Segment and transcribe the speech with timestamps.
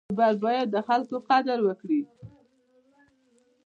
[0.07, 2.01] یوټوبر باید د خلکو قدر وکړي.